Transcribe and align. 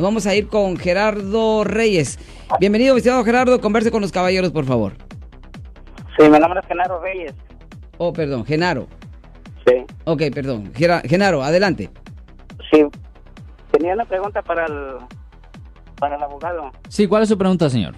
Nos 0.00 0.06
vamos 0.06 0.26
a 0.26 0.34
ir 0.34 0.48
con 0.48 0.78
Gerardo 0.78 1.62
Reyes. 1.62 2.18
Bienvenido, 2.58 2.96
estimado 2.96 3.22
Gerardo. 3.22 3.60
Converse 3.60 3.90
con 3.90 4.00
los 4.00 4.10
caballeros, 4.10 4.50
por 4.50 4.64
favor. 4.64 4.94
Sí, 6.18 6.26
mi 6.26 6.38
nombre 6.38 6.58
es 6.60 6.66
Genaro 6.66 7.02
Reyes. 7.02 7.34
Oh, 7.98 8.10
perdón, 8.10 8.46
Genaro. 8.46 8.86
Sí. 9.66 9.74
Ok, 10.04 10.22
perdón. 10.34 10.72
Gera- 10.72 11.02
Genaro, 11.06 11.42
adelante. 11.42 11.90
Sí. 12.72 12.82
Tenía 13.72 13.92
una 13.92 14.06
pregunta 14.06 14.40
para 14.40 14.64
el, 14.64 14.96
para 15.98 16.16
el 16.16 16.22
abogado. 16.22 16.70
Sí, 16.88 17.06
¿cuál 17.06 17.24
es 17.24 17.28
su 17.28 17.36
pregunta, 17.36 17.68
señor? 17.68 17.94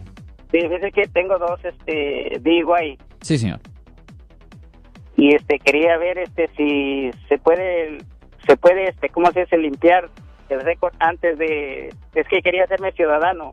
Sí, 0.50 0.58
dice 0.58 0.90
que 0.92 1.06
tengo 1.06 1.38
dos 1.38 1.60
este, 1.64 2.40
DUI 2.40 2.98
Sí, 3.20 3.38
señor. 3.38 3.60
y 5.16 5.36
este 5.36 5.60
quería 5.60 5.96
ver 5.98 6.18
este 6.18 6.50
si 6.56 7.12
se 7.28 7.38
puede 7.38 7.98
se 8.44 8.56
puede 8.56 8.88
este 8.88 9.08
cómo 9.08 9.30
se 9.30 9.42
dice 9.42 9.56
limpiar 9.56 10.10
el 10.48 10.60
récord 10.60 10.92
antes 10.98 11.38
de 11.38 11.88
es 12.14 12.28
que 12.28 12.42
quería 12.42 12.64
hacerme 12.64 12.92
ciudadano 12.92 13.52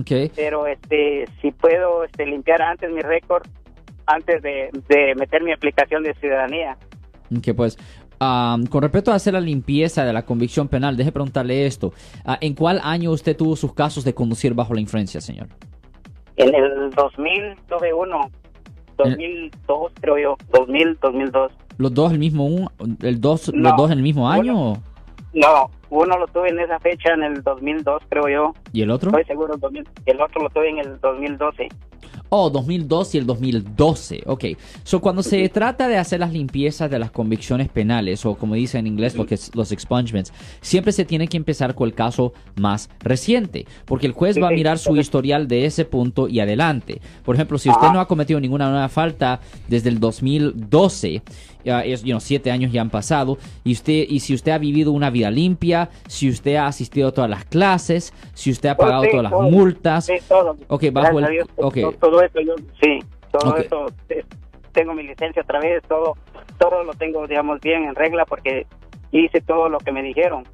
Ok. 0.00 0.32
pero 0.36 0.66
este 0.66 1.26
si 1.40 1.50
puedo 1.52 2.04
este 2.04 2.26
limpiar 2.26 2.62
antes 2.62 2.90
mi 2.92 3.00
récord 3.02 3.42
antes 4.06 4.42
de, 4.42 4.70
de 4.88 5.14
meter 5.16 5.42
mi 5.42 5.52
aplicación 5.52 6.02
de 6.02 6.14
ciudadanía 6.14 6.76
Ok, 7.36 7.54
pues, 7.56 7.78
con 8.18 8.82
respecto 8.82 9.12
a 9.12 9.14
hacer 9.14 9.34
la 9.34 9.40
limpieza 9.40 10.04
de 10.04 10.12
la 10.12 10.22
convicción 10.26 10.66
penal, 10.68 10.96
deje 10.96 11.12
preguntarle 11.12 11.64
esto. 11.64 11.92
Ah, 12.24 12.36
¿En 12.40 12.54
cuál 12.54 12.80
año 12.82 13.12
usted 13.12 13.36
tuvo 13.36 13.54
sus 13.54 13.72
casos 13.72 14.02
de 14.04 14.12
conducir 14.14 14.52
bajo 14.52 14.74
la 14.74 14.80
influencia, 14.80 15.20
señor? 15.20 15.46
en 16.36 16.54
el 16.54 16.90
2000 16.90 17.56
tuve 17.68 17.92
uno 17.94 18.20
2002 18.96 19.92
creo 20.00 20.18
yo 20.18 20.36
2000 20.52 20.98
2002 21.00 21.52
¿Los 21.78 21.94
dos 21.94 22.12
el 22.12 22.18
mismo, 22.18 22.44
un- 22.46 22.68
el 23.02 23.20
dos, 23.20 23.52
No. 23.54 23.68
los 23.70 23.76
dos 23.76 23.90
en 23.90 23.98
el 23.98 24.02
mismo 24.02 24.28
año? 24.28 24.72
o- 24.72 24.82
no 25.32 25.70
uno 25.90 26.18
lo 26.18 26.26
tuve 26.28 26.50
en 26.50 26.60
esa 26.60 26.78
fecha 26.78 27.14
en 27.14 27.22
el 27.24 27.42
2002 27.42 28.02
creo 28.08 28.28
yo 28.28 28.54
¿Y 28.72 28.82
el 28.82 28.90
otro? 28.90 29.10
estoy 29.10 29.24
seguro 29.24 29.54
el 29.54 29.60
2000 29.60 29.88
el 30.06 30.20
otro 30.20 30.42
lo 30.42 30.50
tuve 30.50 30.70
en 30.70 30.78
el 30.78 31.00
2012 31.00 31.68
Oh, 32.32 32.48
2002 32.48 33.16
y 33.16 33.18
el 33.18 33.26
2012. 33.26 34.22
Ok. 34.26 34.44
So, 34.84 35.00
cuando 35.00 35.24
se 35.24 35.48
trata 35.48 35.88
de 35.88 35.96
hacer 35.98 36.20
las 36.20 36.32
limpiezas 36.32 36.88
de 36.88 37.00
las 37.00 37.10
convicciones 37.10 37.68
penales, 37.68 38.24
o 38.24 38.36
como 38.36 38.54
dice 38.54 38.78
en 38.78 38.86
inglés, 38.86 39.16
los 39.52 39.72
expungements, 39.72 40.32
siempre 40.60 40.92
se 40.92 41.04
tiene 41.04 41.26
que 41.26 41.36
empezar 41.36 41.74
con 41.74 41.88
el 41.88 41.94
caso 41.94 42.32
más 42.54 42.88
reciente, 43.00 43.66
porque 43.84 44.06
el 44.06 44.12
juez 44.12 44.40
va 44.40 44.46
a 44.46 44.52
mirar 44.52 44.78
su 44.78 44.96
historial 44.96 45.48
de 45.48 45.64
ese 45.66 45.84
punto 45.84 46.28
y 46.28 46.38
adelante. 46.38 47.00
Por 47.24 47.34
ejemplo, 47.34 47.58
si 47.58 47.68
usted 47.68 47.88
no 47.90 47.98
ha 47.98 48.06
cometido 48.06 48.38
ninguna 48.38 48.70
nueva 48.70 48.88
falta 48.88 49.40
desde 49.66 49.88
el 49.88 49.98
2012, 49.98 51.22
ya 51.64 51.80
es, 51.84 52.02
you 52.02 52.10
know, 52.10 52.20
siete 52.20 52.50
años 52.50 52.72
ya 52.72 52.80
han 52.80 52.90
pasado, 52.90 53.38
y 53.64 53.72
usted, 53.72 54.04
y 54.08 54.20
si 54.20 54.34
usted 54.34 54.52
ha 54.52 54.58
vivido 54.58 54.92
una 54.92 55.10
vida 55.10 55.30
limpia, 55.30 55.90
si 56.08 56.28
usted 56.28 56.56
ha 56.56 56.66
asistido 56.66 57.08
a 57.08 57.12
todas 57.12 57.30
las 57.30 57.44
clases, 57.44 58.12
si 58.34 58.50
usted 58.50 58.68
ha 58.70 58.72
Oh, 58.72 58.76
pagado 58.76 59.02
sí, 59.04 59.10
todas 59.10 59.22
las 59.24 59.32
todo. 59.32 59.42
multas, 59.42 60.06
Sí, 60.06 60.14
todo. 60.28 60.56
Ok, 60.68 60.84
bajo 60.92 61.18
el- 61.18 61.26
Dios, 61.30 61.48
Todo 62.00 62.22
eso, 62.22 62.40
yo, 62.40 62.54
sí, 62.82 62.98
todo 63.32 63.56
eso. 63.56 63.86
Tengo 64.72 64.94
mi 64.94 65.02
licencia 65.02 65.42
otra 65.42 65.58
vez, 65.60 65.82
todo, 65.88 66.16
todo 66.58 66.84
lo 66.84 66.92
tengo, 66.94 67.26
digamos, 67.26 67.60
bien 67.60 67.84
en 67.84 67.94
regla 67.94 68.24
porque 68.24 68.66
hice 69.12 69.40
todo 69.40 69.68
lo 69.68 69.78
que 69.78 69.90
me 69.92 70.02
dijeron. 70.02 70.44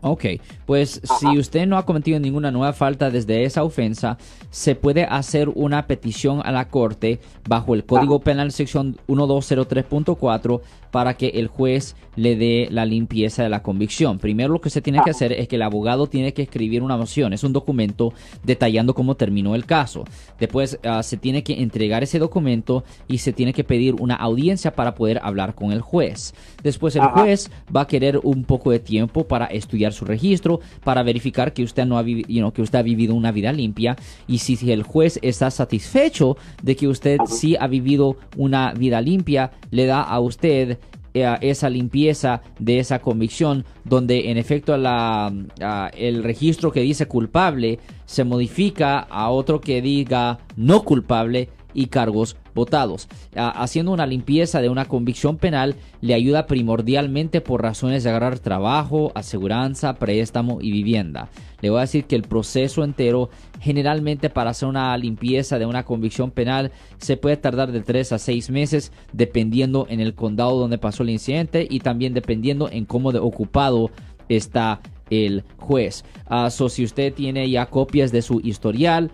Ok, 0.00 0.24
pues 0.66 1.00
si 1.18 1.38
usted 1.38 1.66
no 1.66 1.78
ha 1.78 1.86
cometido 1.86 2.20
ninguna 2.20 2.50
nueva 2.50 2.72
falta 2.72 3.10
desde 3.10 3.44
esa 3.44 3.64
ofensa, 3.64 4.18
se 4.50 4.74
puede 4.74 5.04
hacer 5.04 5.48
una 5.48 5.86
petición 5.86 6.40
a 6.44 6.52
la 6.52 6.68
corte 6.68 7.20
bajo 7.48 7.74
el 7.74 7.84
Código 7.84 8.20
Penal 8.20 8.52
sección 8.52 8.96
1203.4 9.08 10.60
para 10.90 11.14
que 11.14 11.28
el 11.28 11.48
juez 11.48 11.94
le 12.16 12.36
dé 12.36 12.68
la 12.70 12.86
limpieza 12.86 13.42
de 13.42 13.50
la 13.50 13.62
convicción. 13.62 14.18
Primero 14.18 14.54
lo 14.54 14.60
que 14.62 14.70
se 14.70 14.80
tiene 14.80 15.02
que 15.04 15.10
hacer 15.10 15.32
es 15.32 15.46
que 15.46 15.56
el 15.56 15.62
abogado 15.62 16.06
tiene 16.06 16.32
que 16.32 16.42
escribir 16.42 16.82
una 16.82 16.96
moción, 16.96 17.34
es 17.34 17.44
un 17.44 17.52
documento 17.52 18.14
detallando 18.42 18.94
cómo 18.94 19.14
terminó 19.14 19.54
el 19.54 19.66
caso. 19.66 20.04
Después 20.40 20.78
ah, 20.84 21.02
se 21.02 21.18
tiene 21.18 21.42
que 21.42 21.60
entregar 21.60 22.02
ese 22.02 22.18
documento 22.18 22.84
y 23.08 23.18
se 23.18 23.34
tiene 23.34 23.52
que 23.52 23.64
pedir 23.64 23.94
una 23.94 24.14
audiencia 24.14 24.74
para 24.74 24.94
poder 24.94 25.20
hablar 25.22 25.54
con 25.54 25.72
el 25.72 25.82
juez. 25.82 26.34
Después 26.62 26.96
el 26.96 27.02
juez 27.02 27.50
va 27.74 27.82
a 27.82 27.86
querer 27.86 28.18
un 28.22 28.44
poco 28.44 28.70
de 28.70 28.78
tiempo 28.78 29.26
para 29.26 29.46
estudiar 29.46 29.85
su 29.92 30.04
registro, 30.04 30.60
para 30.84 31.02
verificar 31.02 31.52
que 31.52 31.62
usted 31.62 31.84
no 31.84 31.98
ha 31.98 32.02
you 32.04 32.38
know, 32.38 32.52
que 32.52 32.62
usted 32.62 32.78
ha 32.78 32.82
vivido 32.82 33.14
una 33.14 33.32
vida 33.32 33.52
limpia. 33.52 33.96
Y 34.26 34.38
si, 34.38 34.56
si 34.56 34.72
el 34.72 34.82
juez 34.82 35.18
está 35.22 35.50
satisfecho 35.50 36.36
de 36.62 36.76
que 36.76 36.88
usted 36.88 37.18
sí 37.26 37.56
ha 37.58 37.66
vivido 37.66 38.16
una 38.36 38.72
vida 38.72 39.00
limpia, 39.00 39.50
le 39.70 39.86
da 39.86 40.02
a 40.02 40.20
usted 40.20 40.78
eh, 41.18 41.38
esa 41.40 41.70
limpieza 41.70 42.42
de 42.58 42.78
esa 42.78 42.98
convicción 42.98 43.64
donde 43.84 44.30
en 44.30 44.36
efecto 44.36 44.76
la, 44.76 45.32
ah, 45.62 45.90
el 45.96 46.22
registro 46.22 46.70
que 46.72 46.80
dice 46.80 47.06
culpable 47.06 47.78
se 48.04 48.24
modifica 48.24 48.98
a 48.98 49.30
otro 49.30 49.62
que 49.62 49.80
diga 49.80 50.38
no 50.56 50.84
culpable 50.84 51.48
y 51.72 51.86
cargos 51.86 52.36
votados. 52.56 53.06
Haciendo 53.36 53.92
una 53.92 54.06
limpieza 54.06 54.60
de 54.60 54.68
una 54.68 54.86
convicción 54.86 55.36
penal 55.36 55.76
le 56.00 56.14
ayuda 56.14 56.48
primordialmente 56.48 57.40
por 57.40 57.62
razones 57.62 58.02
de 58.02 58.10
agarrar 58.10 58.40
trabajo, 58.40 59.12
aseguranza, 59.14 59.94
préstamo 59.94 60.58
y 60.60 60.72
vivienda. 60.72 61.28
Le 61.60 61.70
voy 61.70 61.78
a 61.78 61.82
decir 61.82 62.04
que 62.04 62.16
el 62.16 62.22
proceso 62.22 62.82
entero, 62.82 63.30
generalmente 63.60 64.28
para 64.28 64.50
hacer 64.50 64.68
una 64.68 64.96
limpieza 64.98 65.58
de 65.58 65.66
una 65.66 65.84
convicción 65.84 66.32
penal, 66.32 66.72
se 66.98 67.16
puede 67.16 67.36
tardar 67.36 67.70
de 67.70 67.80
3 67.80 68.12
a 68.12 68.18
6 68.18 68.50
meses, 68.50 68.92
dependiendo 69.12 69.86
en 69.88 70.00
el 70.00 70.14
condado 70.14 70.58
donde 70.58 70.78
pasó 70.78 71.04
el 71.04 71.10
incidente 71.10 71.66
y 71.70 71.80
también 71.80 72.12
dependiendo 72.12 72.68
en 72.70 72.84
cómo 72.84 73.12
de 73.12 73.20
ocupado 73.20 73.90
está 74.28 74.80
el 75.08 75.44
juez. 75.58 76.04
So, 76.50 76.68
si 76.68 76.84
usted 76.84 77.14
tiene 77.14 77.48
ya 77.48 77.66
copias 77.66 78.10
de 78.10 78.22
su 78.22 78.40
historial, 78.40 79.10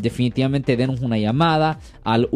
definitivamente 0.00 0.76
denos 0.76 1.00
una 1.00 1.18
llamada 1.18 1.78
al 2.04 2.28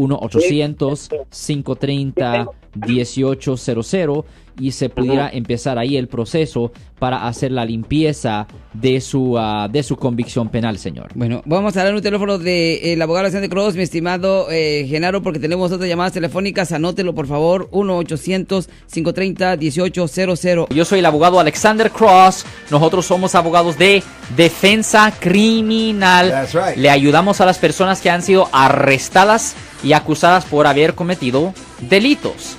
1-800-530-1800 2.76 4.24
y 4.60 4.72
se 4.72 4.88
pudiera 4.88 5.30
empezar 5.30 5.78
ahí 5.78 5.96
el 5.96 6.08
proceso 6.08 6.72
para 6.98 7.26
hacer 7.26 7.52
la 7.52 7.64
limpieza 7.64 8.46
de 8.74 9.00
su, 9.00 9.38
ah, 9.38 9.66
de 9.70 9.82
su 9.82 9.96
convicción 9.96 10.50
penal, 10.50 10.76
señor. 10.78 11.08
Bueno, 11.14 11.40
vamos 11.46 11.74
a 11.76 11.84
dar 11.84 11.94
un 11.94 12.02
teléfono 12.02 12.38
del 12.38 13.02
abogado 13.02 13.24
Alexander 13.24 13.50
Cross, 13.50 13.74
mi 13.76 13.82
estimado 13.82 14.48
eh, 14.50 14.86
Genaro, 14.88 15.22
porque 15.22 15.40
tenemos 15.40 15.72
otras 15.72 15.88
llamadas 15.88 16.12
telefónicas. 16.12 16.70
Anótelo, 16.72 17.14
por 17.14 17.26
favor. 17.26 17.70
1-800-530-1800. 17.70 20.68
Yo 20.72 20.84
soy 20.84 20.98
el 21.00 21.06
abogado 21.06 21.40
Alexander 21.40 21.90
Cross. 21.90 22.44
Nosotros 22.70 23.06
somos 23.06 23.34
abogados 23.34 23.76
de 23.78 24.02
defensa 24.36 25.12
criminal. 25.18 26.30
That's 26.30 26.54
right. 26.54 26.76
Le 26.76 26.90
ayudamos 26.90 27.40
a 27.40 27.46
las 27.46 27.58
personas 27.58 28.00
que 28.00 28.10
han 28.10 28.22
sido 28.22 28.48
arrestadas 28.52 29.56
y 29.82 29.94
acusadas 29.94 30.44
por 30.44 30.68
haber 30.68 30.94
cometido 30.94 31.52
delitos. 31.80 32.58